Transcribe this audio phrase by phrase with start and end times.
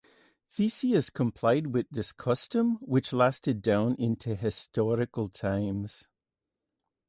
[0.51, 6.07] Theseus complied with this custom, which lasted down into historical times.